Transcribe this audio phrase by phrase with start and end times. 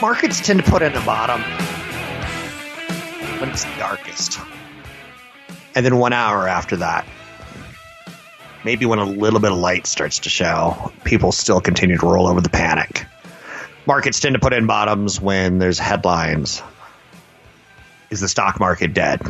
[0.00, 1.40] Markets tend to put in the bottom
[3.40, 4.38] when it's darkest.
[5.74, 7.06] And then one hour after that,
[8.64, 12.26] maybe when a little bit of light starts to show, people still continue to roll
[12.26, 13.06] over the panic.
[13.86, 16.62] Markets tend to put in bottoms when there's headlines.
[18.10, 19.20] Is the stock market dead?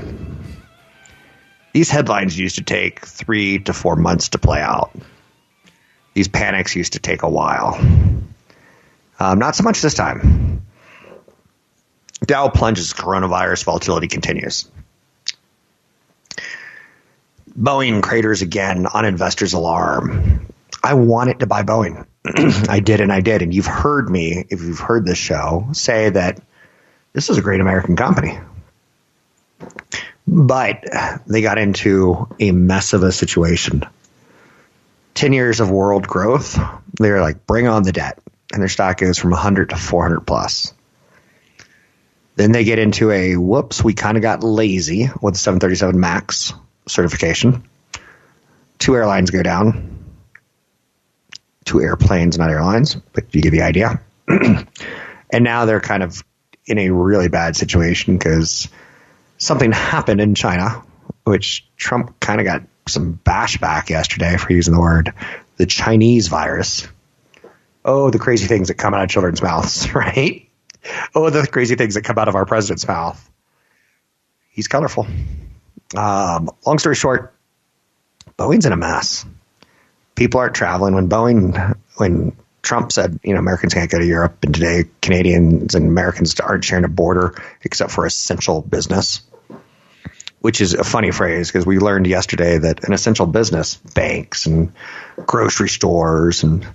[1.72, 4.95] These headlines used to take three to four months to play out.
[6.14, 7.80] These panics used to take a while.
[9.19, 10.67] Um, not so much this time.
[12.25, 14.70] Dow plunges, coronavirus volatility continues.
[17.58, 20.47] Boeing craters again on investors' alarm.
[20.83, 22.07] I wanted to buy Boeing.
[22.69, 23.42] I did and I did.
[23.42, 26.41] And you've heard me, if you've heard this show, say that
[27.13, 28.39] this is a great American company.
[30.27, 30.85] But
[31.27, 33.85] they got into a mess of a situation.
[35.14, 36.58] 10 years of world growth,
[36.95, 38.19] they're like, bring on the debt
[38.55, 40.73] and their stock goes from 100 to 400 plus.
[42.37, 46.53] Then they get into a whoops, we kind of got lazy with the 737 MAX
[46.87, 47.69] certification.
[48.79, 50.05] Two airlines go down.
[51.65, 54.01] Two airplanes, not airlines, but you get the idea.
[54.29, 54.67] and
[55.33, 56.23] now they're kind of
[56.67, 58.69] in a really bad situation because
[59.36, 60.85] something happened in China,
[61.25, 65.13] which Trump kind of got some bash back yesterday for using the word
[65.57, 66.86] the Chinese virus
[67.84, 70.48] oh, the crazy things that come out of children's mouths, right?
[71.14, 73.30] Oh, the crazy things that come out of our president's mouth.
[74.50, 75.06] He's colorful.
[75.96, 77.34] Um, long story short,
[78.39, 79.24] Boeing's in a mess.
[80.14, 80.94] People aren't traveling.
[80.94, 85.74] When Boeing, when Trump said, you know, Americans can't go to Europe, and today Canadians
[85.74, 89.23] and Americans aren't sharing a border except for essential business,
[90.40, 94.73] which is a funny phrase because we learned yesterday that an essential business, banks and
[95.27, 96.67] grocery stores and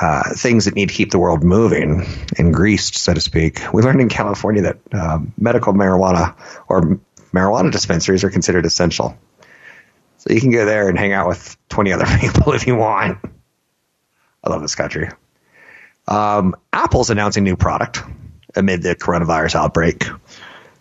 [0.00, 2.06] uh, things that need to keep the world moving
[2.36, 3.60] and greased, so to speak.
[3.72, 6.34] We learned in California that uh, medical marijuana
[6.68, 6.98] or
[7.32, 9.16] marijuana dispensaries are considered essential.
[10.18, 13.18] So you can go there and hang out with 20 other people if you want.
[14.42, 15.08] I love this country.
[16.06, 18.02] Um, Apple's announcing new product
[18.54, 20.04] amid the coronavirus outbreak.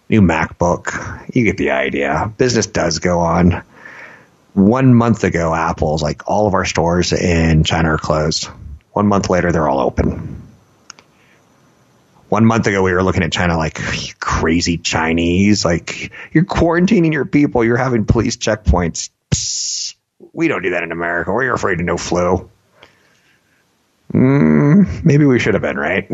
[0.09, 1.33] New MacBook.
[1.33, 2.31] You get the idea.
[2.37, 3.63] Business does go on.
[4.53, 8.49] One month ago, Apple's like all of our stores in China are closed
[8.93, 10.41] one month later, they're all open.
[12.29, 13.79] One month ago, we were looking at China like
[14.19, 15.65] crazy Chinese.
[15.65, 19.09] Like, you're quarantining your people, you're having police checkpoints.
[19.31, 19.95] Psst.
[20.31, 21.31] We don't do that in America.
[21.31, 22.49] We're afraid of no flu.
[24.13, 26.09] Mm, maybe we should have been, right?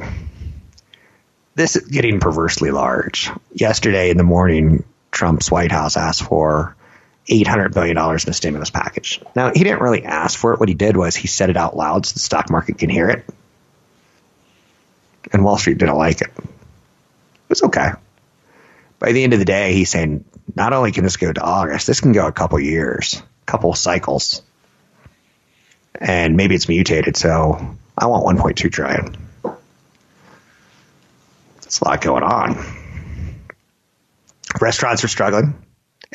[1.56, 3.30] This is getting perversely large.
[3.54, 6.76] Yesterday in the morning, Trump's White House asked for
[7.30, 9.22] $800 billion in a stimulus package.
[9.36, 10.60] Now, he didn't really ask for it.
[10.60, 13.10] What he did was he said it out loud so the stock market can hear
[13.10, 13.26] it.
[15.32, 16.32] And Wall Street didn't like it.
[16.38, 17.92] It was okay.
[18.98, 21.88] By the end of the day, he's saying not only can this go to August,
[21.88, 24.42] this can go a couple years, couple cycles.
[25.96, 29.16] And maybe it's mutated, so I want 1.2 trillion.
[31.62, 32.58] That's a lot going on.
[34.60, 35.54] Restaurants are struggling,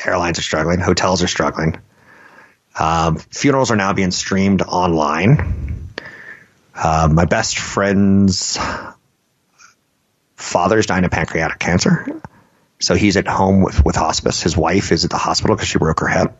[0.03, 1.77] airlines are struggling, hotels are struggling.
[2.77, 5.89] Um, funerals are now being streamed online.
[6.73, 8.57] Uh, my best friend's
[10.35, 12.21] father's dying of pancreatic cancer.
[12.79, 14.41] So he's at home with, with hospice.
[14.41, 16.33] His wife is at the hospital because she broke her hip.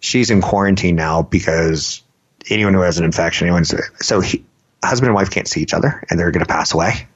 [0.00, 2.02] She's in quarantine now because
[2.48, 4.44] anyone who has an infection, anyone's so he,
[4.82, 7.06] husband and wife can't see each other and they're going to pass away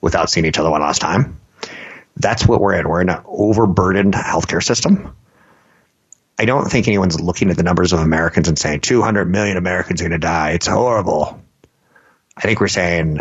[0.00, 1.39] without seeing each other one last time.
[2.20, 2.88] That's what we're in.
[2.88, 5.16] We're in an overburdened healthcare system.
[6.38, 10.00] I don't think anyone's looking at the numbers of Americans and saying 200 million Americans
[10.00, 10.52] are going to die.
[10.52, 11.40] It's horrible.
[12.36, 13.20] I think we're saying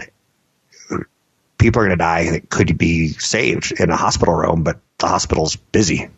[1.57, 5.07] people are going to die that could be saved in a hospital room, but the
[5.07, 6.09] hospital's busy.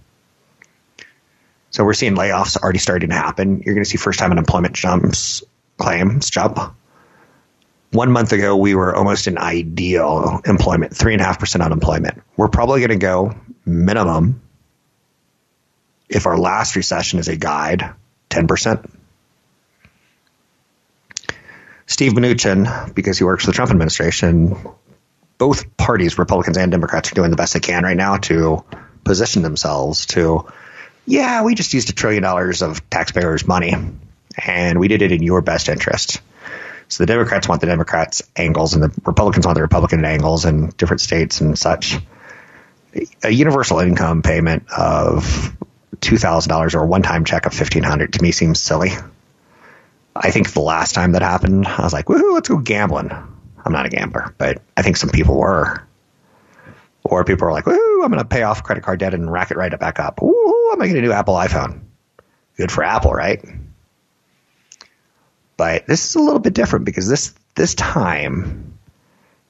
[1.72, 3.64] So we're seeing layoffs already starting to happen.
[3.66, 5.44] You're going to see first time unemployment jumps,
[5.78, 6.60] claims jump.
[7.92, 12.22] One month ago, we were almost in ideal employment, three and a half percent unemployment.
[12.38, 13.36] We're probably going to go
[13.66, 14.42] minimum,
[16.08, 17.94] if our last recession is a guide,
[18.30, 18.90] 10%.
[21.86, 24.56] Steve Mnuchin, because he works for the Trump administration,
[25.38, 28.64] both parties, Republicans and Democrats, are doing the best they can right now to
[29.04, 30.48] position themselves to,
[31.06, 33.74] yeah, we just used a trillion dollars of taxpayers' money
[34.38, 36.22] and we did it in your best interest.
[36.92, 40.72] So the Democrats want the Democrats' angles and the Republicans want the Republican angles in
[40.72, 41.98] different states and such.
[43.24, 45.56] A universal income payment of
[46.02, 48.90] $2,000 or a one time check of 1500 to me seems silly.
[50.14, 53.10] I think the last time that happened, I was like, woohoo, let's go gambling.
[53.10, 55.88] I'm not a gambler, but I think some people were.
[57.06, 59.52] Or people are like, "Ooh, I'm going to pay off credit card debt and rack
[59.52, 60.22] it right back up.
[60.22, 61.84] Ooh, I'm going to get a new Apple iPhone.
[62.58, 63.42] Good for Apple, right?
[65.62, 68.80] But this is a little bit different because this this time,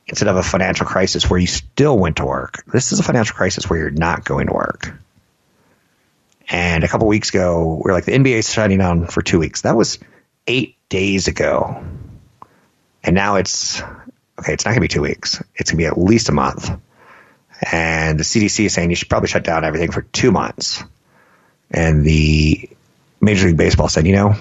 [0.08, 3.34] instead of a financial crisis where you still went to work, this is a financial
[3.34, 4.94] crisis where you're not going to work.
[6.50, 9.40] And a couple weeks ago, we are like the NBA is shutting down for two
[9.40, 9.62] weeks.
[9.62, 10.00] That was
[10.48, 11.82] eight days ago.
[13.06, 13.82] And now it's
[14.38, 15.42] okay, it's not going to be two weeks.
[15.56, 16.78] It's going to be at least a month.
[17.72, 20.84] And the CDC is saying you should probably shut down everything for two months.
[21.70, 22.70] And the
[23.22, 24.36] Major League Baseball said, you know,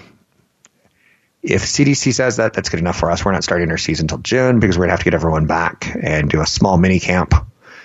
[1.42, 3.24] if CDC says that, that's good enough for us.
[3.24, 5.90] We're not starting our season until June because we're to have to get everyone back
[6.00, 7.34] and do a small mini camp.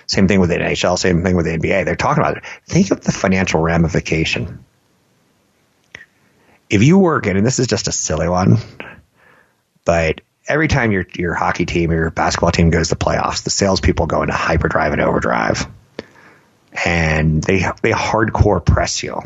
[0.06, 1.84] Same thing with the NHL, same thing with the NBA.
[1.84, 2.44] They're talking about it.
[2.66, 4.64] Think of the financial ramification.
[6.68, 8.58] If you work in, and this is just a silly one,
[9.84, 13.50] but every time your your hockey team or your basketball team goes to playoffs, the
[13.50, 15.66] salespeople go into hyperdrive and overdrive,
[16.84, 19.22] and they they hardcore press you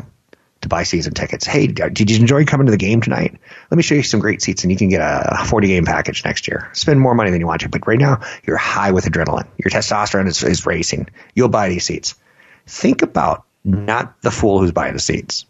[0.61, 1.45] to buy season tickets.
[1.45, 3.39] Hey, did you enjoy coming to the game tonight?
[3.69, 6.23] Let me show you some great seats, and you can get a 40 game package
[6.23, 6.69] next year.
[6.73, 9.47] Spend more money than you want to, but right now you're high with adrenaline.
[9.57, 11.09] Your testosterone is, is racing.
[11.35, 12.15] You'll buy these seats.
[12.67, 15.45] Think about not the fool who's buying the seats.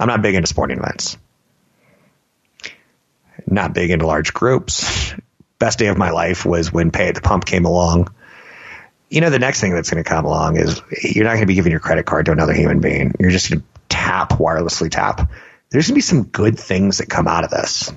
[0.00, 1.16] I'm not big into sporting events
[3.46, 5.14] not big into large groups.
[5.58, 8.12] Best day of my life was when Pay at the Pump came along.
[9.08, 11.46] You know, the next thing that's going to come along is you're not going to
[11.46, 13.14] be giving your credit card to another human being.
[13.20, 13.66] You're just going to
[14.02, 15.30] tap, wirelessly tap.
[15.70, 17.92] There's going to be some good things that come out of this.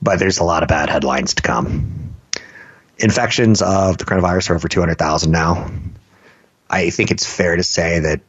[0.00, 2.14] But there's a lot of bad headlines to come.
[2.98, 5.70] Infections of the coronavirus are over 200,000 now.
[6.68, 8.20] I think it's fair to say that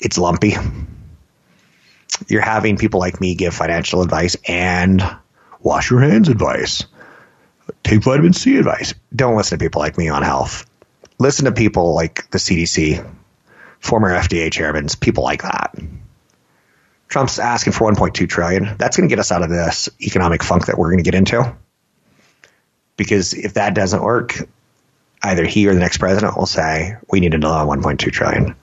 [0.00, 0.56] it's lumpy
[2.28, 5.02] you're having people like me give financial advice and
[5.60, 6.84] wash your hands advice,
[7.82, 8.94] take vitamin C advice.
[9.14, 10.68] Don't listen to people like me on health.
[11.18, 13.06] Listen to people like the CDC,
[13.84, 15.76] former FDA chairmen, people like that.
[17.08, 18.76] Trump's asking for 1.2 trillion.
[18.78, 21.14] That's going to get us out of this economic funk that we're going to get
[21.14, 21.54] into.
[22.96, 24.48] Because if that doesn't work,
[25.22, 28.56] either he or the next president will say, we need another 1.2 trillion.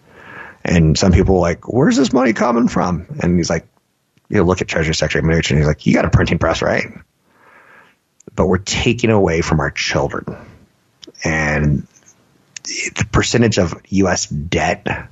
[0.66, 3.06] And some people are like, where's this money coming from?
[3.22, 3.68] And he's like,
[4.28, 6.88] you know, look at Treasury Secretary Mnuchin he's like, you got a printing press, right?
[8.36, 10.38] But we're taking away from our children.
[11.24, 11.88] And
[12.64, 14.28] the percentage of U.S.
[14.28, 15.10] debt,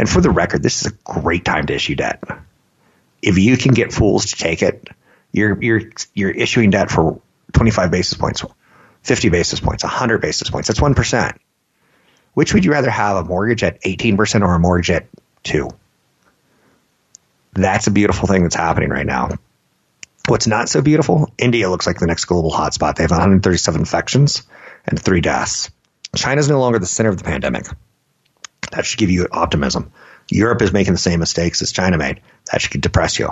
[0.00, 2.24] and for the record, this is a great time to issue debt.
[3.20, 4.88] If you can get fools to take it,
[5.30, 5.82] you're you're
[6.14, 7.20] you're issuing debt for
[7.52, 8.42] 25 basis points,
[9.02, 10.68] 50 basis points, 100 basis points.
[10.68, 11.38] That's one percent.
[12.32, 15.06] Which would you rather have, a mortgage at 18% or a mortgage at
[15.42, 15.68] 2
[17.52, 19.30] That's a beautiful thing that's happening right now.
[20.28, 21.30] What's not so beautiful?
[21.36, 22.94] India looks like the next global hotspot.
[22.94, 24.44] They have 137 infections
[24.86, 25.70] and three deaths.
[26.16, 27.66] China's no longer the center of the pandemic.
[28.72, 29.92] That should give you optimism.
[30.28, 32.20] Europe is making the same mistakes as China made.
[32.50, 33.30] That should depress you.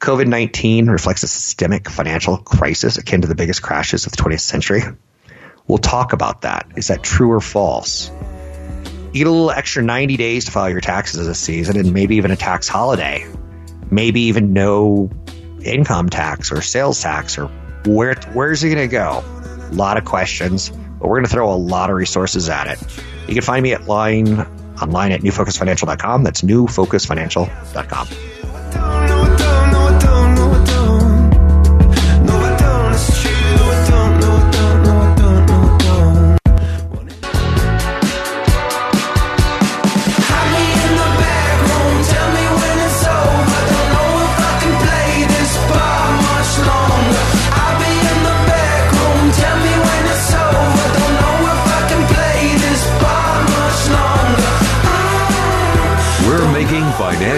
[0.00, 4.40] COVID 19 reflects a systemic financial crisis akin to the biggest crashes of the 20th
[4.40, 4.82] century.
[5.66, 6.66] We'll talk about that.
[6.76, 8.10] Is that true or false?
[9.12, 12.16] You get a little extra 90 days to file your taxes this season and maybe
[12.16, 13.26] even a tax holiday.
[13.90, 15.10] Maybe even no
[15.62, 17.48] income tax or sales tax or
[17.84, 19.22] where where's it going to go?
[19.70, 22.78] A lot of questions, but we're going to throw a lot of resources at it.
[23.30, 24.40] You can find me at line
[24.82, 26.24] online at newfocusfinancial.com.
[26.24, 28.29] That's newfocusfinancial.com.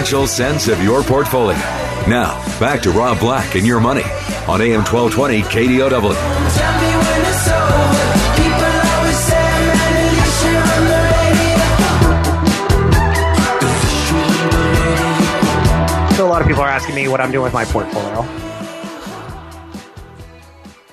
[0.03, 1.57] financial sense of your portfolio.
[2.09, 4.03] Now, back to Rob Black and your money
[4.49, 6.13] on AM 1220 KDOW.
[16.17, 18.23] So a lot of people are asking me what I'm doing with my portfolio.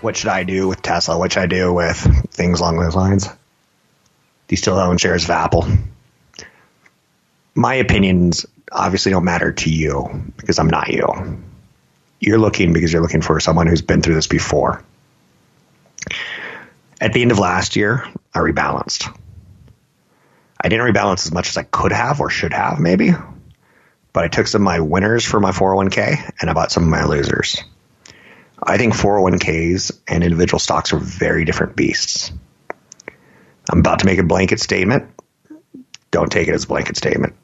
[0.03, 1.19] What should I do with Tesla?
[1.19, 1.97] What should I do with
[2.31, 3.27] things along those lines?
[3.27, 3.35] Do
[4.51, 5.67] you still own shares of Apple?
[7.57, 11.43] My opinions obviously don't matter to you because I'm not you.
[12.19, 14.85] You're looking because you're looking for someone who's been through this before.
[17.01, 19.17] At the end of last year, I rebalanced.
[20.63, 23.13] I didn't rebalance as much as I could have or should have, maybe
[24.13, 26.89] but I took some of my winners for my 401k and I bought some of
[26.89, 27.63] my losers.
[28.63, 32.33] I think 401ks and individual stocks are very different beasts.
[33.71, 35.11] I'm about to make a blanket statement.
[36.11, 37.37] Don't take it as a blanket statement.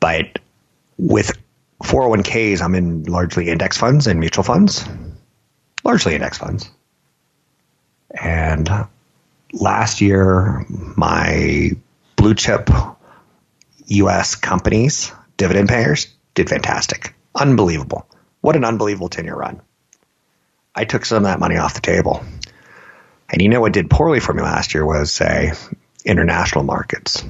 [0.00, 0.38] But
[0.98, 1.32] with
[1.82, 4.84] 401ks, I'm in largely index funds and mutual funds,
[5.84, 6.70] largely index funds.
[8.10, 8.68] And
[9.52, 11.72] last year, my
[12.16, 12.70] blue chip
[13.86, 14.34] U.S.
[14.34, 17.14] companies, dividend payers, did fantastic.
[17.34, 18.06] Unbelievable.
[18.40, 19.60] What an unbelievable 10 year run.
[20.74, 22.24] I took some of that money off the table.
[23.28, 25.52] And you know what did poorly for me last year was, say,
[26.04, 27.24] international markets.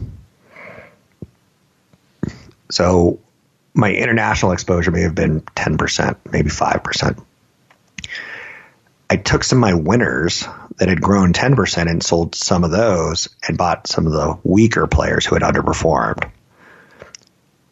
[2.71, 3.21] So
[3.75, 7.25] my international exposure may have been 10%, maybe 5%.
[9.09, 10.47] I took some of my winners
[10.79, 14.87] that had grown 10% and sold some of those and bought some of the weaker
[14.87, 16.31] players who had underperformed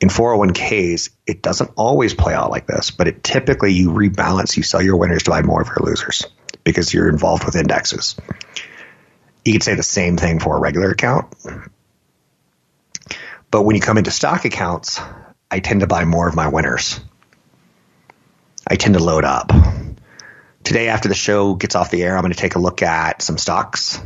[0.04, 4.62] in 401ks, it doesn't always play out like this, but it typically you rebalance, you
[4.62, 6.26] sell your winners to buy more of your losers
[6.62, 8.14] because you're involved with indexes.
[9.46, 11.34] You could say the same thing for a regular account.
[13.54, 15.00] But when you come into stock accounts,
[15.48, 16.98] I tend to buy more of my winners.
[18.66, 19.52] I tend to load up.
[20.64, 23.22] Today, after the show gets off the air, I'm going to take a look at
[23.22, 24.00] some stocks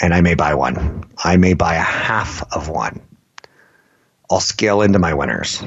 [0.00, 1.04] and I may buy one.
[1.22, 3.02] I may buy a half of one.
[4.30, 5.62] I'll scale into my winners.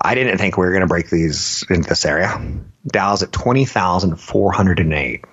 [0.00, 2.44] I didn't think we were going to break these into this area.
[2.88, 5.24] Dow's at 20,408.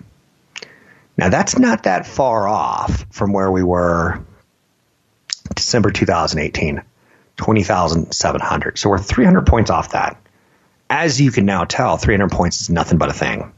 [1.17, 4.24] Now that's not that far off from where we were
[5.60, 6.82] December 2018,
[7.38, 8.78] 20,700.
[8.78, 10.20] So we're 300 points off that.
[10.89, 13.51] As you can now tell, 300 points is nothing but a thing.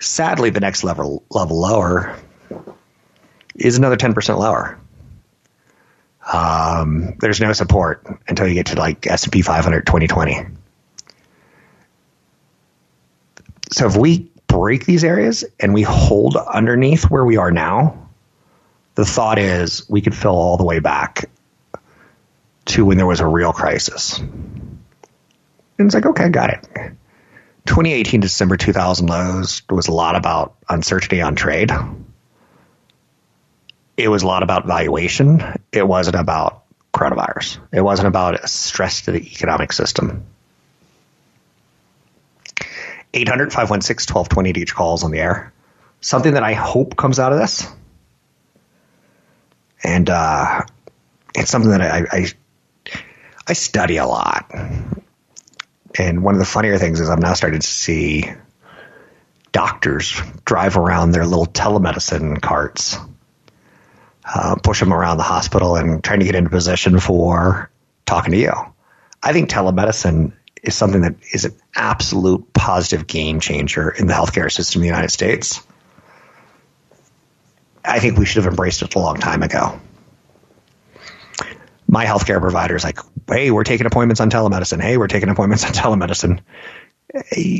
[0.00, 2.16] Sadly, the next level level lower
[3.54, 4.78] is another 10% lower.
[6.32, 10.46] Um, there's no support until you get to like S&P 500 2020.
[13.72, 18.05] So if we break these areas and we hold underneath where we are now,
[18.96, 21.30] the thought is we could fill all the way back
[22.66, 24.18] to when there was a real crisis.
[24.18, 24.78] And
[25.78, 26.62] it's like, okay, got it.
[27.66, 31.70] 2018 December 2000 lows was a lot about uncertainty on trade
[33.96, 35.42] it was a lot about valuation.
[35.72, 37.58] It wasn't about coronavirus.
[37.72, 40.26] It wasn't about stress to the economic system.
[43.14, 45.52] 800 516 1220 to your calls on the air.
[46.00, 47.66] Something that I hope comes out of this.
[49.82, 50.62] And uh,
[51.34, 52.26] it's something that I, I,
[53.46, 54.50] I study a lot.
[55.98, 58.24] And one of the funnier things is I'm now starting to see
[59.52, 62.98] doctors drive around their little telemedicine carts
[64.26, 67.70] uh, push them around the hospital and trying to get into position for
[68.04, 68.52] talking to you.
[69.22, 74.50] I think telemedicine is something that is an absolute positive game changer in the healthcare
[74.50, 75.64] system in the United States.
[77.86, 79.80] I think we should have embraced it a long time ago.
[81.88, 84.80] My healthcare provider is like, hey, we're taking appointments on telemedicine.
[84.80, 86.40] Hey, we're taking appointments on telemedicine.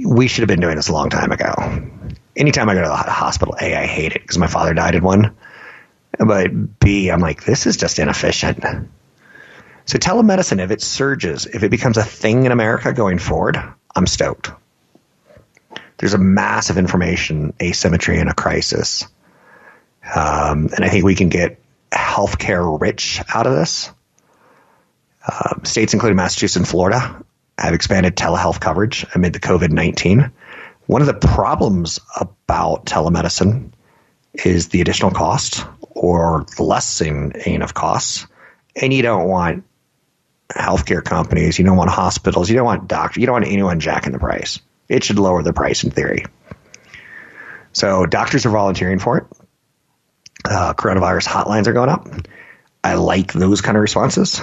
[0.05, 1.55] We should have been doing this a long time ago.
[2.35, 5.05] Anytime I go to the hospital, A, I hate it because my father died in
[5.05, 5.37] one
[6.19, 8.65] But B, I'm like, this is just inefficient.
[9.85, 13.59] So telemedicine, if it surges, if it becomes a thing in America going forward,
[13.95, 14.51] I'm stoked.
[15.99, 19.07] There's a massive information asymmetry in a crisis.
[20.15, 21.61] Um, and I think we can get
[21.91, 23.91] healthcare rich out of this.
[25.27, 27.25] Uh, states including Massachusetts and Florida
[27.59, 30.31] have expanded telehealth coverage amid the COVID 19.
[30.87, 33.73] One of the problems about telemedicine
[34.35, 38.27] is the additional cost or lessening of costs.
[38.81, 39.65] And you don't want
[40.51, 44.13] healthcare companies, you don't want hospitals, you don't want doctors, you don't want anyone jacking
[44.13, 44.61] the price.
[44.89, 46.27] It should lower the price in theory.
[47.73, 49.25] So doctors are volunteering for it.
[50.49, 52.09] Uh, coronavirus hotlines are going up.
[52.85, 54.41] I like those kind of responses.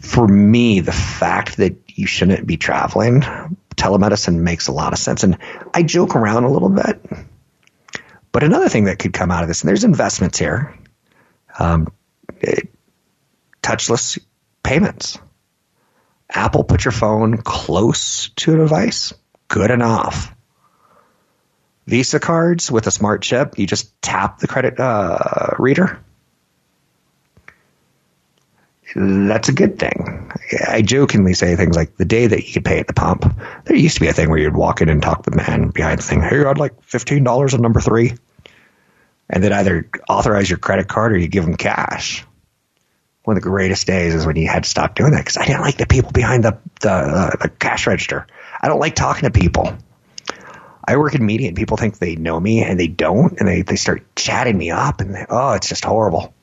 [0.00, 3.20] For me, the fact that you shouldn't be traveling,
[3.76, 5.22] telemedicine makes a lot of sense.
[5.22, 5.38] And
[5.72, 7.00] I joke around a little bit.
[8.32, 10.76] But another thing that could come out of this, and there's investments here,
[11.56, 11.92] um,
[12.40, 12.68] it,
[13.62, 14.18] touchless
[14.64, 15.18] payments.
[16.28, 19.12] Apple put your phone close to a device.
[19.48, 20.34] Good enough.
[21.86, 25.98] Visa cards with a smart chip, you just tap the credit uh, reader.
[28.94, 30.30] That's a good thing.
[30.68, 33.24] I jokingly say things like the day that you could pay at the pump.
[33.64, 35.70] There used to be a thing where you'd walk in and talk to the man
[35.70, 36.20] behind the thing.
[36.20, 38.12] Hey, I'd like fifteen dollars on number three,
[39.30, 42.26] and then either authorize your credit card or you give them cash
[43.24, 45.44] one of the greatest days is when you had to stop doing that because I
[45.44, 48.26] didn't like the people behind the the, uh, the cash register.
[48.60, 49.76] I don't like talking to people.
[50.84, 53.62] I work in media and people think they know me and they don't, and they,
[53.62, 56.34] they start chatting me up, and they, oh, it's just horrible.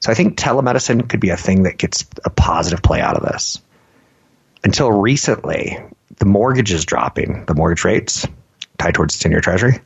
[0.00, 3.24] So I think telemedicine could be a thing that gets a positive play out of
[3.24, 3.60] this.
[4.62, 5.78] Until recently,
[6.16, 8.26] the mortgage is dropping, the mortgage rates
[8.78, 9.80] tied towards the 10 year treasury.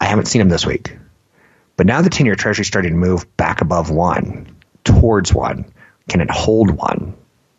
[0.00, 0.96] I haven't seen them this week.
[1.76, 5.72] But now the 10 year treasury is starting to move back above one towards one?
[6.08, 7.14] Can it hold one?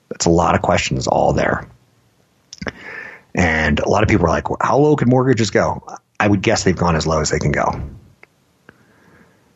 [0.10, 1.68] That's a lot of questions all there.
[3.36, 5.84] And a lot of people are like, well, how low can mortgages go?
[6.20, 7.82] I would guess they've gone as low as they can go.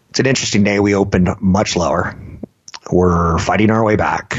[0.09, 0.79] It's an interesting day.
[0.79, 2.15] We opened much lower.
[2.91, 4.38] We're fighting our way back,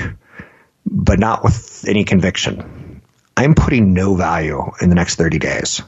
[0.87, 3.03] but not with any conviction.
[3.37, 5.83] I'm putting no value in the next 30 days.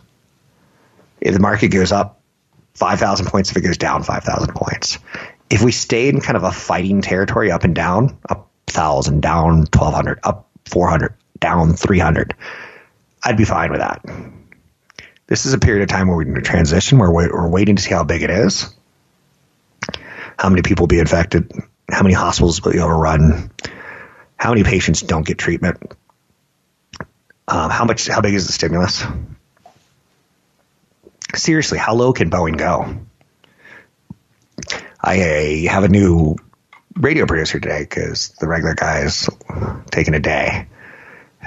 [1.20, 2.20] If the market goes up
[2.74, 4.98] 5,000 points, if it goes down 5,000 points
[5.50, 9.58] if we stay in kind of a fighting territory up and down, up 1,000, down
[9.58, 12.34] 1,200, up 400, down 300,
[13.26, 14.04] I'd be fine with that.
[15.26, 17.82] This is a period of time where we're in a transition, where we're waiting to
[17.82, 18.72] see how big it is,
[20.38, 21.50] how many people will be infected,
[21.90, 23.50] how many hospitals will be overrun,
[24.36, 25.92] how many patients don't get treatment,
[27.48, 29.04] um, how much, how big is the stimulus?
[31.34, 32.96] Seriously, how low can Boeing go?
[35.00, 36.36] I have a new
[36.94, 39.28] radio producer today because the regular guy is
[39.90, 40.68] taking a day.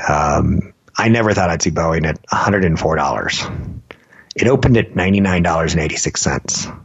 [0.09, 3.81] Um, I never thought I'd see Boeing at $104.
[4.35, 6.81] It opened at $99.86.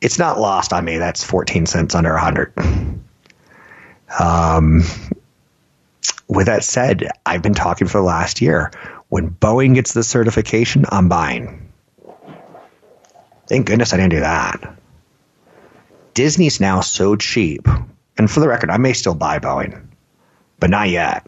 [0.00, 0.98] It's not lost on me.
[0.98, 2.52] That's 14 cents under 100.
[4.18, 4.82] Um,
[6.26, 8.72] with that said, I've been talking for the last year.
[9.08, 11.70] When Boeing gets the certification, I'm buying.
[13.46, 14.78] Thank goodness I didn't do that.
[16.12, 17.68] Disney's now so cheap,
[18.18, 19.86] and for the record, I may still buy Boeing,
[20.58, 21.24] but not yet.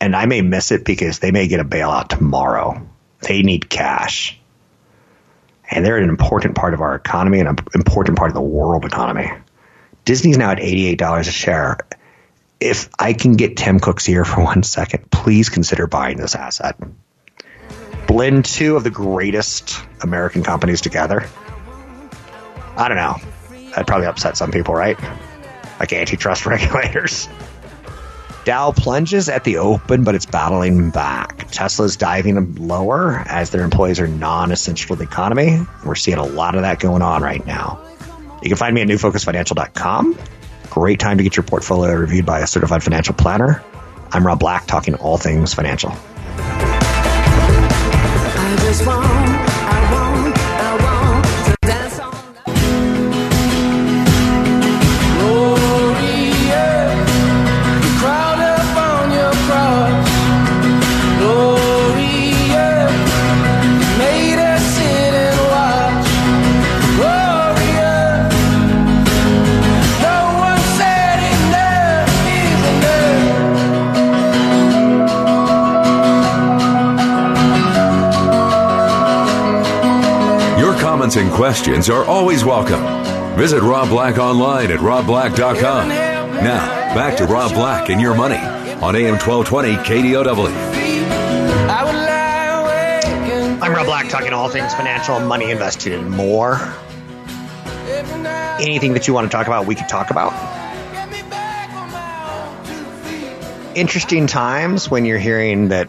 [0.00, 2.88] And I may miss it because they may get a bailout tomorrow.
[3.20, 4.38] They need cash.
[5.70, 8.84] And they're an important part of our economy and an important part of the world
[8.84, 9.30] economy.
[10.04, 11.78] Disney's now at $88 a share.
[12.58, 16.76] If I can get Tim Cook's ear for one second, please consider buying this asset.
[18.06, 21.28] Blend two of the greatest American companies together.
[22.76, 23.16] I don't know.
[23.70, 24.98] That'd probably upset some people, right?
[25.78, 27.28] Like antitrust regulators.
[28.44, 31.50] Dow plunges at the open, but it's battling back.
[31.50, 35.58] Tesla's diving lower as their employees are non essential to the economy.
[35.84, 37.78] We're seeing a lot of that going on right now.
[38.42, 40.18] You can find me at newfocusfinancial.com.
[40.70, 43.62] Great time to get your portfolio reviewed by a certified financial planner.
[44.12, 45.90] I'm Rob Black, talking all things financial.
[81.10, 82.80] Comments and questions are always welcome.
[83.36, 85.88] Visit Rob Black online at robblack.com.
[85.88, 90.48] Now, back to Rob Black and your money on AM 1220 KDOW.
[93.62, 96.60] I'm Rob Black, talking all things financial, money invested, and more.
[98.60, 100.32] Anything that you want to talk about, we could talk about.
[103.76, 105.88] Interesting times when you're hearing that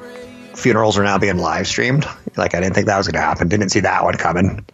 [0.56, 2.06] funerals are now being live streamed.
[2.38, 3.50] Like, I didn't think that was going to happen.
[3.50, 4.66] Didn't see that one coming.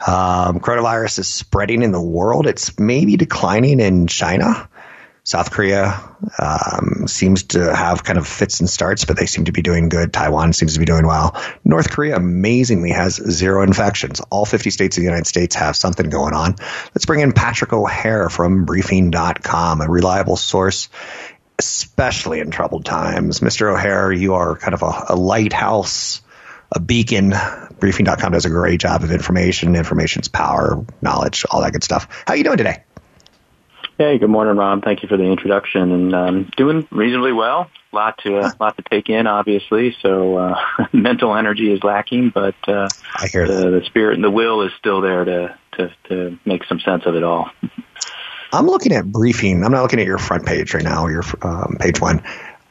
[0.00, 2.46] Um, coronavirus is spreading in the world.
[2.46, 4.68] It's maybe declining in China.
[5.26, 9.52] South Korea um, seems to have kind of fits and starts, but they seem to
[9.52, 10.12] be doing good.
[10.12, 11.34] Taiwan seems to be doing well.
[11.64, 14.20] North Korea amazingly has zero infections.
[14.30, 16.54] All 50 states of the United States have something going on.
[16.94, 20.88] Let's bring in Patrick O'Hare from briefing.com, a reliable source,
[21.58, 23.40] especially in troubled times.
[23.40, 23.72] Mr.
[23.72, 26.22] O'Hare, you are kind of a, a lighthouse
[26.72, 27.34] a beacon.
[27.78, 29.76] Briefing.com does a great job of information.
[29.76, 32.08] Information's power, knowledge, all that good stuff.
[32.26, 32.82] How are you doing today?
[33.98, 34.82] Hey, good morning, Rob.
[34.84, 35.90] Thank you for the introduction.
[35.90, 37.70] And um, doing reasonably well.
[37.92, 39.96] A lot to uh, lot to take in, obviously.
[40.02, 40.60] So uh,
[40.92, 44.72] mental energy is lacking, but uh, I hear the, the spirit and the will is
[44.78, 47.50] still there to, to to make some sense of it all.
[48.52, 49.64] I'm looking at briefing.
[49.64, 52.22] I'm not looking at your front page right now, your um, page one.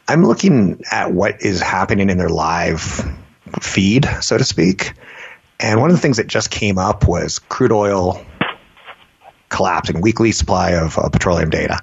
[0.07, 3.03] I'm looking at what is happening in their live
[3.61, 4.93] feed, so to speak.
[5.59, 8.25] And one of the things that just came up was crude oil
[9.49, 11.79] collapsing, weekly supply of uh, petroleum data.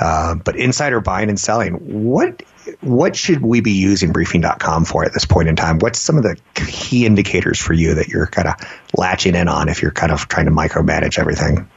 [0.00, 1.74] Uh, but insider buying and selling,
[2.12, 2.42] what
[2.80, 5.78] what should we be using briefing.com for at this point in time?
[5.80, 8.54] What's some of the key indicators for you that you're kind of
[8.96, 11.68] latching in on if you're kind of trying to micromanage everything?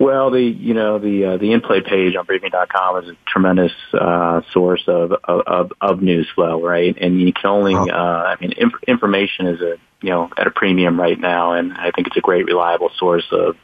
[0.00, 4.40] Well, the you know the uh, the in-play page on briefing.com is a tremendous uh,
[4.50, 6.96] source of, of of news flow, right?
[6.98, 10.50] And you can only, uh, I mean, inf- information is a you know at a
[10.50, 13.56] premium right now, and I think it's a great reliable source of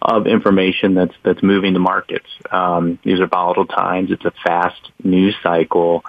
[0.00, 2.28] of information that's that's moving the markets.
[2.52, 4.12] Um, these are volatile times.
[4.12, 6.04] It's a fast news cycle,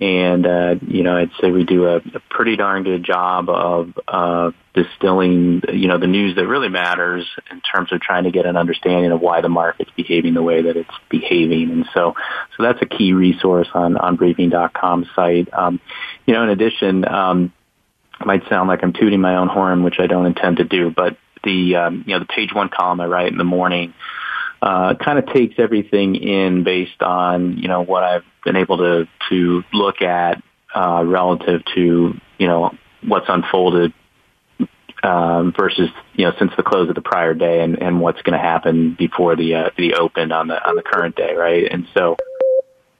[0.00, 3.98] and uh, you know I'd say we do a, a pretty darn good job of
[4.06, 8.46] uh, distilling you know the news that really matters in terms of trying to get
[8.46, 12.14] an understanding of why the market's behaving the way that it's behaving, and so
[12.56, 15.52] so that's a key resource on on briefing.com site.
[15.52, 15.80] Um,
[16.26, 17.06] you know, in addition.
[17.06, 17.52] Um,
[18.18, 20.90] it might sound like I'm tooting my own horn, which I don't intend to do,
[20.90, 23.92] but the um, you know the page one column I write in the morning
[24.62, 29.06] uh, kind of takes everything in based on you know what I've been able to
[29.28, 30.42] to look at
[30.74, 33.92] uh, relative to you know what's unfolded
[35.02, 38.38] um, versus you know since the close of the prior day and, and what's going
[38.38, 41.70] to happen before the uh, the open on the on the current day, right?
[41.70, 42.16] And so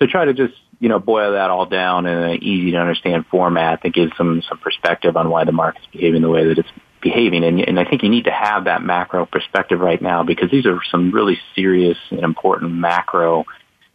[0.01, 3.27] to try to just you know boil that all down in an easy to understand
[3.31, 6.69] format that gives some some perspective on why the market's behaving the way that it's
[7.01, 7.45] behaving.
[7.45, 10.67] And, and I think you need to have that macro perspective right now because these
[10.67, 13.45] are some really serious and important macro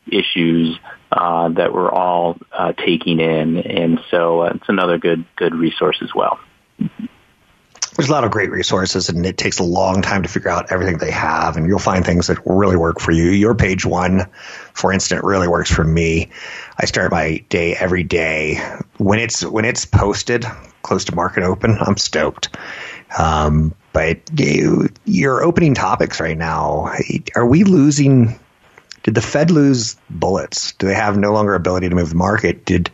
[0.08, 0.80] issues
[1.12, 3.58] uh, that we're all uh, taking in.
[3.58, 6.40] And so uh, it's another good good resource as well.
[7.98, 10.72] There's a lot of great resources, and it takes a long time to figure out
[10.72, 11.58] everything they have.
[11.58, 13.26] And you'll find things that really work for you.
[13.26, 14.28] Your page one,
[14.74, 16.30] for instance, really works for me.
[16.80, 18.60] I start my day every day
[18.98, 20.46] when it's when it's posted
[20.82, 21.78] close to market open.
[21.80, 22.58] I'm stoked
[23.18, 26.94] um, but you, your opening topics right now,
[27.36, 28.40] are we losing?
[29.04, 30.74] Did the Fed lose bullets?
[30.74, 32.66] Do they have no longer ability to move the market?
[32.66, 32.90] Did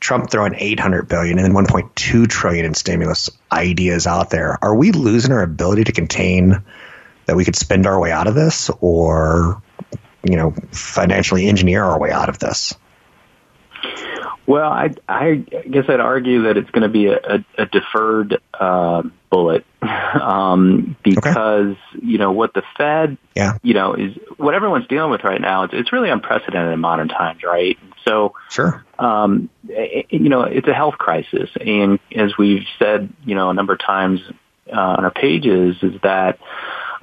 [0.00, 4.58] Trump throw in 800 billion and then 1.2 trillion in stimulus ideas out there?
[4.62, 6.62] Are we losing our ability to contain
[7.26, 9.60] that we could spend our way out of this, or
[10.22, 12.74] you know, financially engineer our way out of this?
[14.48, 18.40] Well, I, I guess I'd argue that it's going to be a, a, a deferred
[18.58, 22.00] uh, bullet um, because okay.
[22.00, 23.58] you know what the Fed, yeah.
[23.62, 25.64] you know, is what everyone's dealing with right now.
[25.64, 27.76] It's, it's really unprecedented in modern times, right?
[28.06, 33.34] So, sure, um, it, you know, it's a health crisis, and as we've said, you
[33.34, 34.20] know, a number of times
[34.72, 36.38] uh, on our pages, is that.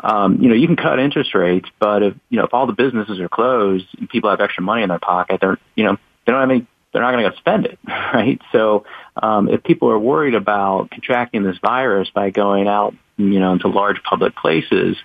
[0.03, 2.73] Um, you know, you can cut interest rates, but if you know if all the
[2.73, 6.31] businesses are closed, and people have extra money in their pocket, they're you know they
[6.31, 8.39] don't have any they're not going to go spend it, right?
[8.53, 8.85] So
[9.21, 13.67] um, if people are worried about contracting this virus by going out, you know, into
[13.67, 14.95] large public places,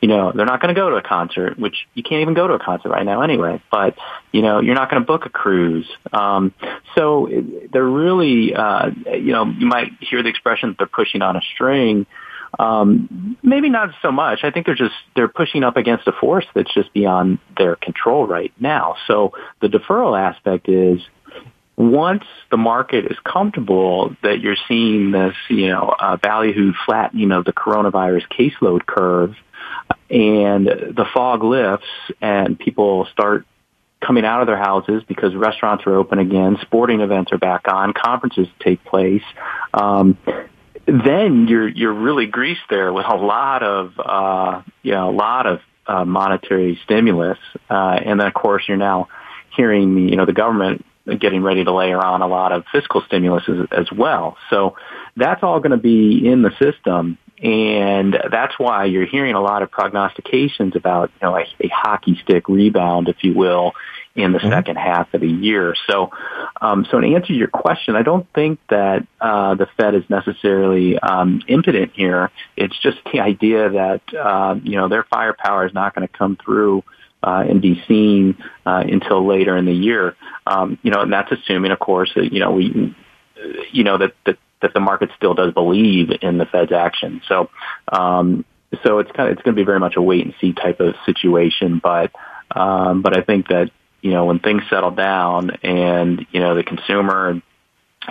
[0.00, 2.48] you know, they're not going to go to a concert, which you can't even go
[2.48, 3.62] to a concert right now anyway.
[3.70, 3.98] But
[4.32, 5.86] you know, you're not going to book a cruise.
[6.14, 6.54] Um,
[6.94, 7.28] so
[7.70, 11.42] they're really, uh, you know, you might hear the expression that they're pushing on a
[11.54, 12.06] string.
[12.58, 14.44] Um, maybe not so much.
[14.44, 18.26] I think they're just they're pushing up against a force that's just beyond their control
[18.26, 18.96] right now.
[19.06, 21.00] So the deferral aspect is
[21.76, 27.44] once the market is comfortable that you're seeing this, you know, uh, ballyhooed flattening of
[27.44, 29.34] the coronavirus caseload curve,
[30.08, 31.86] and the fog lifts
[32.20, 33.44] and people start
[34.00, 37.92] coming out of their houses because restaurants are open again, sporting events are back on,
[37.92, 39.22] conferences take place.
[39.72, 40.16] Um,
[40.86, 45.46] then you're you're really greased there with a lot of uh, you know a lot
[45.46, 47.38] of uh, monetary stimulus,
[47.70, 49.08] uh, and then of course you're now
[49.56, 53.44] hearing you know the government getting ready to layer on a lot of fiscal stimulus
[53.48, 54.36] as, as well.
[54.50, 54.76] So
[55.16, 57.18] that's all going to be in the system.
[57.42, 62.18] And that's why you're hearing a lot of prognostications about, you know, a, a hockey
[62.22, 63.72] stick rebound, if you will,
[64.14, 64.50] in the mm-hmm.
[64.50, 65.74] second half of the year.
[65.88, 66.10] So,
[66.60, 70.04] um, so to answer to your question, I don't think that uh, the Fed is
[70.08, 72.30] necessarily um, impotent here.
[72.56, 76.38] It's just the idea that uh, you know their firepower is not going to come
[76.42, 76.84] through
[77.26, 80.16] uh, and be seen uh, until later in the year.
[80.46, 82.94] Um, you know, and that's assuming, of course, that you know we,
[83.72, 87.22] you know that that that the market still does believe in the Fed's action.
[87.28, 87.50] So,
[87.92, 88.44] um,
[88.82, 90.80] so it's kind of it's going to be very much a wait and see type
[90.80, 91.80] of situation.
[91.82, 92.12] But
[92.50, 93.70] um, but I think that
[94.04, 97.40] you know, when things settle down and, you know, the consumer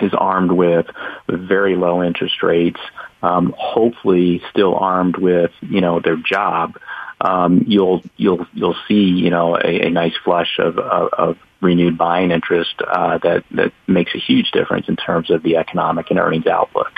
[0.02, 0.86] is armed with
[1.28, 2.80] very low interest rates,
[3.22, 6.80] um, hopefully still armed with, you know, their job,
[7.24, 11.96] um, you'll, you'll, you'll see, you know, a, a nice flush of, of, of renewed
[11.96, 16.18] buying interest, uh, that, that makes a huge difference in terms of the economic and
[16.18, 16.92] earnings outlook.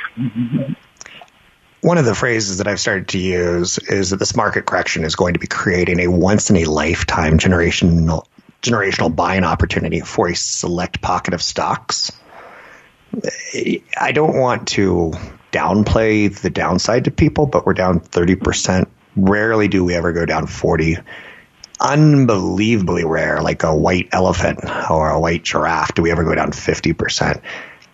[1.80, 5.14] One of the phrases that I've started to use is that this market correction is
[5.14, 8.26] going to be creating a once in a lifetime generational
[8.62, 12.10] generational buying opportunity for a select pocket of stocks.
[13.96, 15.12] I don't want to
[15.52, 18.88] downplay the downside to people, but we're down 30%.
[19.16, 20.98] Rarely do we ever go down 40.
[21.80, 26.52] Unbelievably rare, like a white elephant or a white giraffe, do we ever go down
[26.52, 27.42] 50%.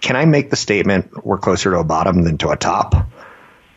[0.00, 2.94] Can I make the statement we're closer to a bottom than to a top?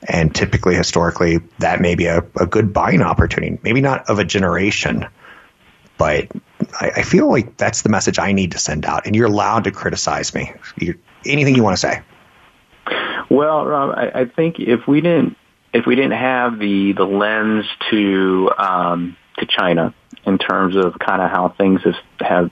[0.08, 3.60] And typically, historically, that may be a, a good buying opportunity.
[3.63, 5.08] Maybe not of a generation,
[5.97, 6.27] but
[6.79, 9.08] I, I, feel like that's the message I need to send out.
[9.08, 10.53] And you're allowed to criticize me.
[10.77, 12.01] You, anything you want to say.
[13.29, 15.38] Well, Rob, I, I, think if we didn't
[15.75, 19.93] if we didn't have the the lens to um, to China
[20.25, 22.51] in terms of kind of how things have, have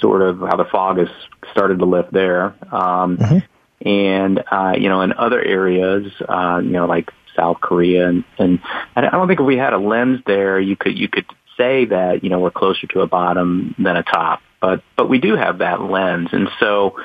[0.00, 1.08] sort of how the fog has
[1.52, 3.86] started to lift there, um, mm-hmm.
[3.86, 8.60] and uh, you know in other areas, uh, you know like South Korea, and, and
[8.96, 11.26] I don't think if we had a lens there, you could you could
[11.58, 15.18] say that you know we're closer to a bottom than a top, but but we
[15.18, 16.96] do have that lens, and so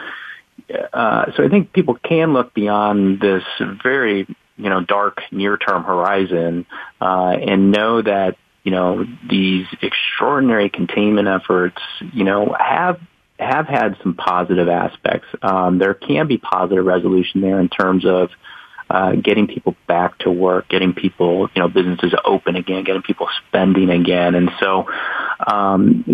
[0.93, 3.43] uh, so I think people can look beyond this
[3.83, 4.27] very
[4.61, 6.65] you know dark near term horizon
[7.01, 11.81] uh, and know that you know these extraordinary containment efforts
[12.13, 12.99] you know have
[13.39, 15.27] have had some positive aspects.
[15.41, 18.29] Um, there can be positive resolution there in terms of
[18.91, 23.27] uh, getting people back to work, getting people, you know, businesses open again, getting people
[23.47, 24.35] spending again.
[24.35, 24.85] And so,
[25.47, 26.05] um,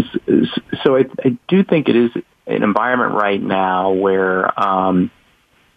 [0.83, 2.11] so I, I do think it is
[2.45, 5.11] an environment right now where, um,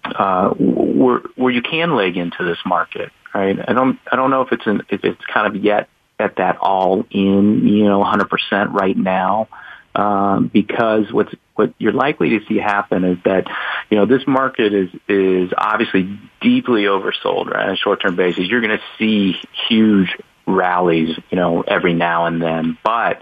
[0.05, 3.59] uh, where, where you can leg into this market, right?
[3.69, 6.59] I don't, I don't know if it's an, if it's kind of yet at that
[6.61, 9.49] all in, you know, 100% right now
[9.95, 13.47] um, because what's what you're likely to see happen is that
[13.91, 18.47] you know this market is is obviously deeply oversold right on a short term basis.
[18.47, 19.37] You're going to see
[19.69, 22.79] huge rallies, you know, every now and then.
[22.83, 23.21] But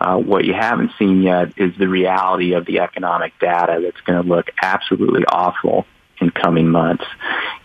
[0.00, 4.22] uh, what you haven't seen yet is the reality of the economic data that's going
[4.22, 5.86] to look absolutely awful
[6.20, 7.04] in coming months.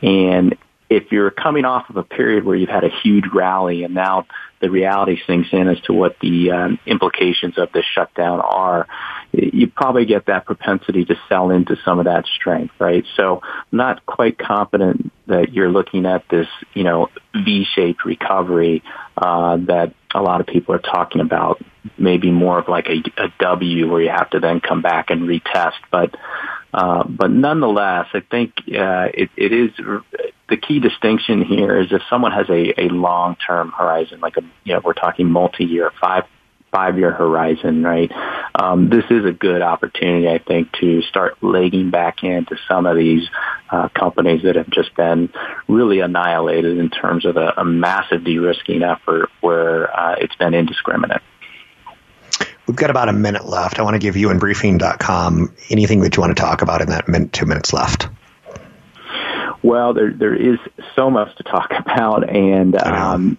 [0.02, 0.58] And
[0.90, 4.28] if you're coming off of a period where you've had a huge rally and now
[4.62, 8.88] the reality sinks in as to what the um, implications of this shutdown are,
[9.32, 13.04] you probably get that propensity to sell into some of that strength, right?
[13.18, 13.42] So
[13.72, 18.84] not quite confident that you're looking at this, you know, V-shaped recovery
[19.18, 21.62] uh, that a lot of people are talking about.
[21.98, 25.24] Maybe more of like a, a W where you have to then come back and
[25.24, 26.16] retest, but
[26.76, 29.72] uh, but nonetheless, I think uh, it, it is
[30.50, 34.42] the key distinction here is if someone has a, a long term horizon, like a
[34.66, 36.26] you know we're talking multi year, five
[36.74, 38.12] five year horizon, right?
[38.54, 42.98] Um, this is a good opportunity, I think, to start legging back into some of
[42.98, 43.26] these
[43.72, 45.30] uh, companies that have just been
[45.70, 51.22] really annihilated in terms of a, a massive de-risking effort where uh, it's been indiscriminate.
[52.68, 53.80] We've got about a minute left.
[53.80, 56.90] I want to give you and briefing.com anything that you want to talk about in
[56.90, 58.08] that minute, two minutes left.
[59.62, 60.60] Well, there there is
[60.96, 63.38] so much to talk about, and um,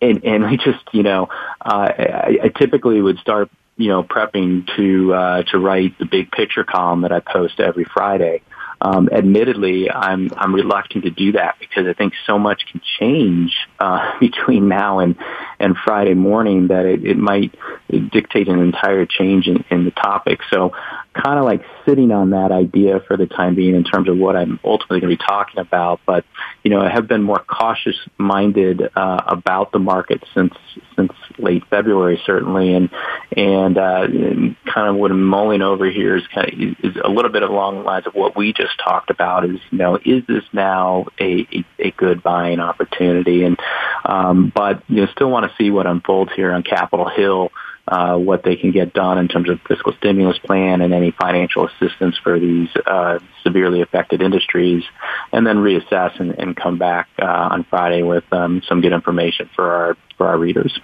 [0.00, 1.28] and and we just you know
[1.64, 6.30] uh, I, I typically would start you know prepping to uh, to write the big
[6.30, 8.42] picture column that I post every Friday.
[8.80, 13.54] Um, admittedly, I'm I'm reluctant to do that because I think so much can change
[13.78, 15.16] uh, between now and
[15.58, 17.54] and Friday morning that it, it might
[17.90, 20.40] dictate an entire change in, in the topic.
[20.50, 20.72] So,
[21.12, 24.36] kind of like sitting on that idea for the time being in terms of what
[24.36, 26.00] I'm ultimately going to be talking about.
[26.06, 26.24] But
[26.62, 30.54] you know, I have been more cautious minded uh, about the market since
[30.96, 32.90] since late February, certainly, and
[33.36, 37.08] and, uh, and kind of what I'm mulling over here is kind of is a
[37.08, 39.44] little bit along the lines of what we just talked about.
[39.44, 43.44] Is you know, is this now a a, a good buying opportunity?
[43.44, 43.58] And
[44.04, 47.50] um, but you know, still want to see what unfolds here on Capitol Hill.
[47.90, 51.66] Uh, what they can get done in terms of fiscal stimulus plan and any financial
[51.66, 54.84] assistance for these uh, severely affected industries,
[55.32, 59.50] and then reassess and, and come back uh, on Friday with um, some good information
[59.56, 60.78] for our for our readers.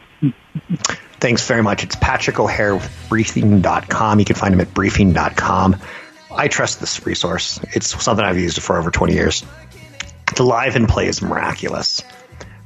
[1.20, 1.84] Thanks very much.
[1.84, 4.18] It's Patrick O'Hare with briefing.com.
[4.18, 5.76] You can find him at briefing.com.
[6.32, 7.60] I trust this resource.
[7.72, 9.44] It's something I've used for over 20 years.
[10.34, 12.02] The Live In Play is miraculous.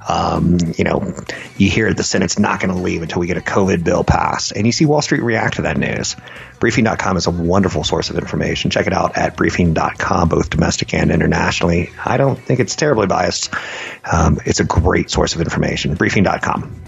[0.06, 1.14] Um, you know,
[1.56, 4.52] you hear the Senate's not going to leave until we get a COVID bill passed,
[4.52, 6.16] and you see Wall Street react to that news.
[6.58, 8.70] Briefing.com is a wonderful source of information.
[8.70, 11.90] Check it out at briefing.com, both domestic and internationally.
[12.04, 13.52] I don't think it's terribly biased.
[14.10, 15.94] Um, it's a great source of information.
[15.94, 16.80] Briefing.com.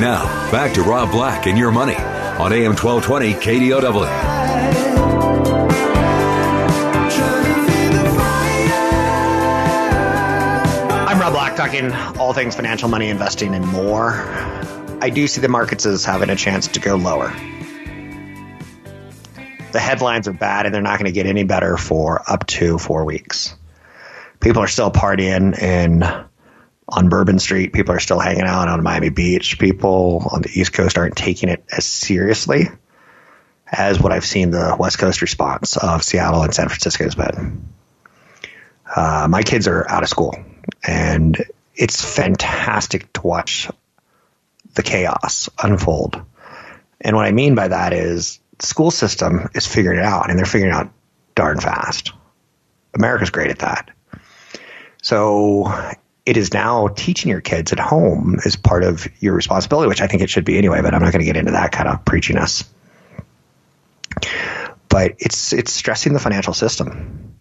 [0.00, 4.06] Now, back to Rob Black and your money on AM 1220 KDOW.
[11.06, 14.12] I'm Rob Black, talking all things financial, money, investing, and more.
[15.00, 17.28] I do see the markets as having a chance to go lower.
[19.72, 22.76] The headlines are bad, and they're not going to get any better for up to
[22.78, 23.54] four weeks.
[24.40, 26.02] People are still partying in
[26.90, 27.72] on Bourbon Street.
[27.72, 29.58] People are still hanging out on Miami Beach.
[29.58, 32.68] People on the East Coast aren't taking it as seriously
[33.70, 37.68] as what I've seen the West Coast response of Seattle and San Francisco has been.
[38.94, 40.34] Uh, my kids are out of school,
[40.86, 41.40] and
[41.76, 43.68] it's fantastic to watch
[44.74, 46.20] the chaos unfold.
[47.00, 50.38] And what I mean by that is the school system is figuring it out, and
[50.38, 50.92] they're figuring it out
[51.34, 52.12] darn fast.
[52.94, 53.90] America's great at that.
[55.02, 55.72] So
[56.26, 60.06] it is now teaching your kids at home as part of your responsibility, which I
[60.06, 62.04] think it should be anyway, but I'm not going to get into that kind of
[62.04, 62.68] preachiness.
[64.88, 67.36] But it's it's stressing the financial system.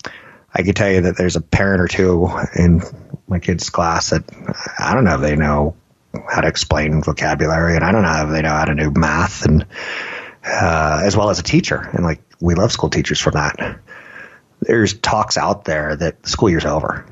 [0.53, 2.81] I can tell you that there's a parent or two in
[3.27, 4.23] my kids' class that
[4.79, 5.75] I don't know if they know
[6.27, 9.45] how to explain vocabulary, and I don't know if they know how to do math,
[9.45, 9.65] and
[10.43, 11.77] uh, as well as a teacher.
[11.93, 13.79] And like we love school teachers for that.
[14.61, 17.05] There's talks out there that the school year's over.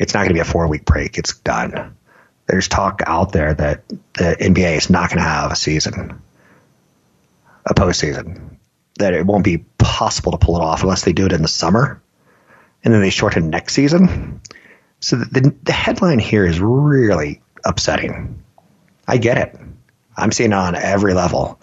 [0.00, 1.18] It's not going to be a four week break.
[1.18, 1.94] It's done.
[2.46, 6.22] There's talk out there that the NBA is not going to have a season,
[7.66, 8.56] a postseason,
[8.98, 11.48] that it won't be possible to pull it off unless they do it in the
[11.48, 12.02] summer
[12.82, 14.40] and then they shorten next season.
[15.00, 18.42] So the, the headline here is really upsetting.
[19.06, 19.60] I get it.
[20.16, 21.60] I'm seeing it on every level.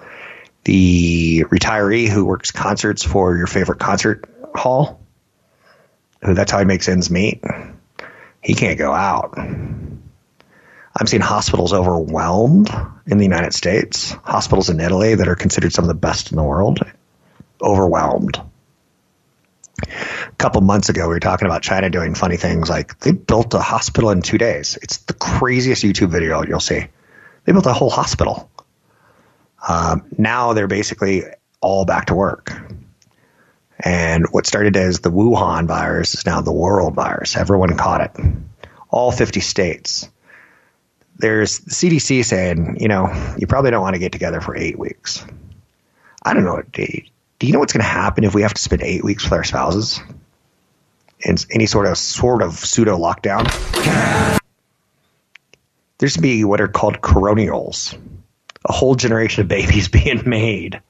[0.64, 5.02] The retiree who works concerts for your favorite concert hall,
[6.24, 7.44] who that's how he makes ends meet,
[8.42, 9.38] he can't go out.
[11.00, 12.70] I'm seeing hospitals overwhelmed
[13.06, 16.38] in the United States, hospitals in Italy that are considered some of the best in
[16.38, 16.80] the world,
[17.62, 18.42] overwhelmed.
[19.84, 23.54] A couple months ago, we were talking about China doing funny things like they built
[23.54, 24.78] a hospital in two days.
[24.82, 26.88] It's the craziest YouTube video you'll see.
[27.46, 28.50] They built a whole hospital.
[29.68, 31.24] Um, now they're basically
[31.62, 32.52] all back to work.
[33.80, 37.38] And what started as the Wuhan virus is now the world virus.
[37.38, 38.26] Everyone caught it.
[38.90, 40.10] All 50 states.
[41.18, 44.78] There's the CDC saying, you know, you probably don't want to get together for eight
[44.78, 45.26] weeks.
[46.24, 46.62] I don't know.
[46.72, 47.04] Do you,
[47.40, 49.34] do you know what's going to happen if we have to spend eight weeks with
[49.34, 50.00] our spouses
[51.20, 53.46] in any sort of sort of pseudo lockdown?
[56.00, 57.98] There's going to be what are called coronials,
[58.66, 60.82] a whole generation of babies being made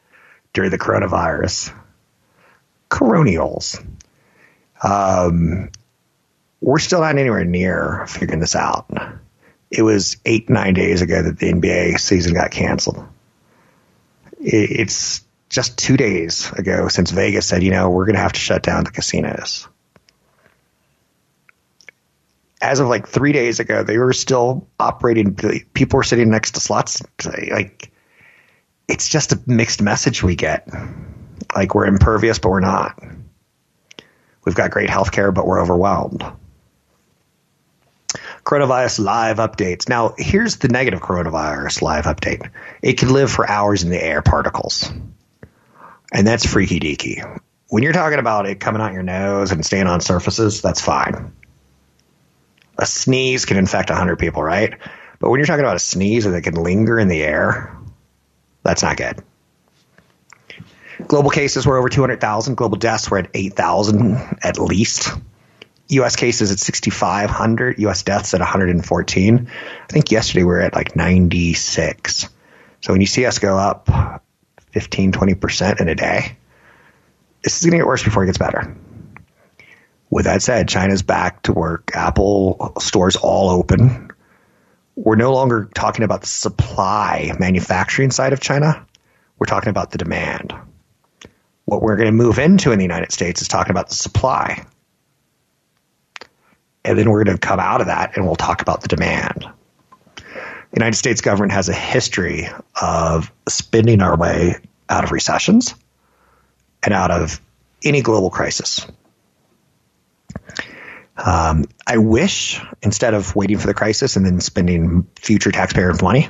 [0.53, 1.73] during the coronavirus.
[2.89, 3.83] Coronials.
[4.81, 5.69] Um,
[6.61, 8.89] we're still not anywhere near figuring this out.
[9.69, 13.05] It was eight, nine days ago that the NBA season got canceled.
[14.39, 18.39] It's just two days ago since Vegas said, you know, we're going to have to
[18.39, 19.67] shut down the casinos.
[22.61, 25.35] As of like three days ago, they were still operating.
[25.73, 27.03] People were sitting next to slots.
[27.23, 27.91] Like,
[28.87, 30.67] it's just a mixed message we get.
[31.55, 33.01] Like, we're impervious, but we're not.
[34.45, 36.23] We've got great health care, but we're overwhelmed.
[38.43, 39.89] Coronavirus live updates.
[39.89, 42.49] Now, here's the negative coronavirus live update
[42.81, 44.89] it can live for hours in the air particles.
[46.13, 47.41] And that's freaky deaky.
[47.67, 51.33] When you're talking about it coming out your nose and staying on surfaces, that's fine.
[52.77, 54.77] A sneeze can infect 100 people, right?
[55.19, 57.77] But when you're talking about a sneeze that can linger in the air,
[58.63, 59.21] that's not good.
[61.05, 62.55] Global cases were over 200,000.
[62.55, 65.09] Global deaths were at 8,000 at least.
[65.89, 66.15] U.S.
[66.15, 67.79] cases at 6,500.
[67.79, 68.03] U.S.
[68.03, 69.47] deaths at 114.
[69.49, 72.29] I think yesterday we were at like 96.
[72.81, 74.23] So when you see us go up
[74.71, 76.37] 15, 20% in a day,
[77.43, 78.75] this is going to get worse before it gets better.
[80.09, 81.91] With that said, China's back to work.
[81.93, 84.11] Apple stores all open.
[84.95, 88.85] We're no longer talking about the supply manufacturing side of China.
[89.37, 90.53] We're talking about the demand.
[91.67, 94.65] What we're going to move into in the United States is talking about the supply.
[96.85, 99.45] And then we're going to come out of that and we'll talk about the demand.
[100.15, 102.47] The United States government has a history
[102.81, 104.55] of spending our way
[104.87, 105.75] out of recessions
[106.83, 107.41] and out of
[107.83, 108.87] any global crisis.
[111.17, 116.29] Um, I wish instead of waiting for the crisis and then spending future taxpayer money,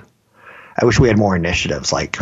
[0.76, 2.18] I wish we had more initiatives like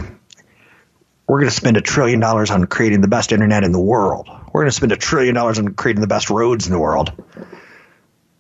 [1.28, 4.28] we're going to spend a trillion dollars on creating the best internet in the world.
[4.30, 7.12] We're going to spend a trillion dollars on creating the best roads in the world.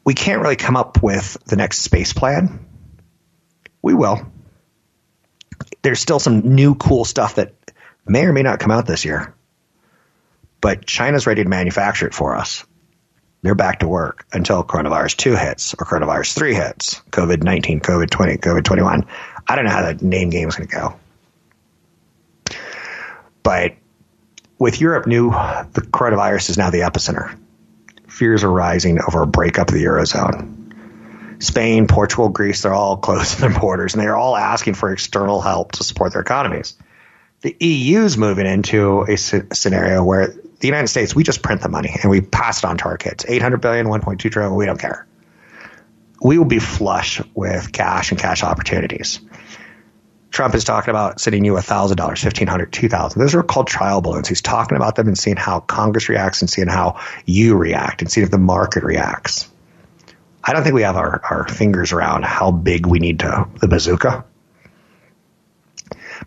[0.03, 2.65] We can't really come up with the next space plan.
[3.81, 4.31] We will.
[5.81, 7.53] There's still some new cool stuff that
[8.05, 9.33] may or may not come out this year.
[10.61, 12.65] But China's ready to manufacture it for us.
[13.41, 18.09] They're back to work until coronavirus 2 hits or coronavirus 3 hits, COVID 19, COVID
[18.09, 19.05] 20, COVID 21.
[19.47, 20.99] I don't know how the name game is going to go.
[23.45, 23.75] But
[24.57, 27.37] with Europe new, the coronavirus is now the epicenter.
[28.07, 31.43] Fears are rising over a breakup of the Eurozone.
[31.43, 35.73] Spain, Portugal, Greece, they're all closing their borders and they're all asking for external help
[35.73, 36.75] to support their economies.
[37.41, 41.69] The EU is moving into a scenario where the United States, we just print the
[41.69, 43.25] money and we pass it on to our kids.
[43.27, 45.05] 800 billion, 1.2 trillion, we don't care.
[46.19, 49.19] We will be flush with cash and cash opportunities.
[50.35, 53.13] Trump is talking about sending you $1,000, $1,500, $2,000.
[53.13, 54.27] Those are called trial balloons.
[54.27, 58.11] He's talking about them and seeing how Congress reacts and seeing how you react and
[58.11, 59.49] seeing if the market reacts.
[60.43, 63.69] I don't think we have our, our fingers around how big we need to the
[63.69, 64.25] bazooka.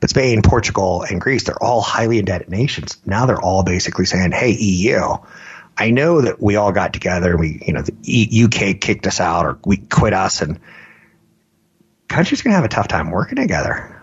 [0.00, 2.96] But Spain, Portugal, and Greece, they're all highly indebted nations.
[3.04, 5.18] Now they're all basically saying, hey, EU,
[5.76, 9.20] I know that we all got together and we, you know, the UK kicked us
[9.20, 10.60] out or we quit us and
[12.08, 13.96] countries are going to have a tough time working together.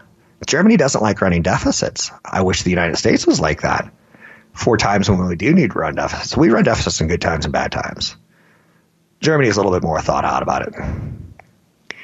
[0.45, 2.11] Germany doesn't like running deficits.
[2.23, 3.91] I wish the United States was like that.
[4.53, 6.37] Four times when we do need to run deficits.
[6.37, 8.15] We run deficits in good times and bad times.
[9.19, 11.97] Germany is a little bit more thought out about it.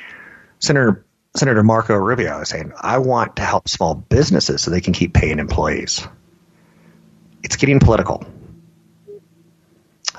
[0.59, 4.93] Senator Senator Marco Rubio is saying, I want to help small businesses so they can
[4.93, 6.05] keep paying employees.
[7.41, 8.25] It's getting political.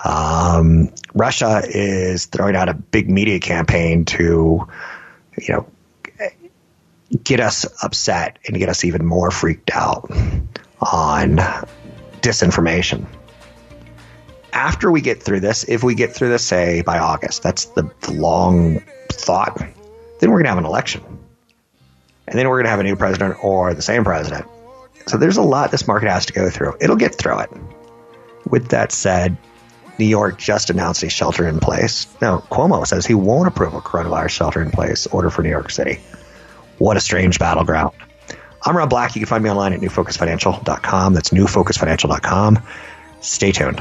[0.03, 4.67] Um, Russia is throwing out a big media campaign to,
[5.39, 5.67] you know,
[7.13, 10.11] get us upset and get us even more freaked out
[10.81, 11.37] on
[12.21, 13.07] disinformation.
[14.53, 17.91] After we get through this, if we get through this, say by August, that's the,
[18.11, 19.59] long thought,
[20.21, 21.03] then we're going to have an election.
[22.29, 24.47] And then we're going to have a new president or the same president.
[25.07, 26.77] So there's a lot this market has to go through.
[26.81, 27.51] It'll get through it.
[28.49, 29.37] With that said,
[29.99, 32.07] New York just announced a shelter in place.
[32.21, 35.71] Now, Cuomo says he won't approve a coronavirus shelter in place order for New York
[35.71, 36.01] City.
[36.83, 37.95] What a strange battleground.
[38.67, 39.15] I'm Rob Black.
[39.15, 41.15] You can find me online at newfocusfinancial.com.
[41.15, 42.59] That's newfocusfinancial.com.
[43.21, 43.81] Stay tuned.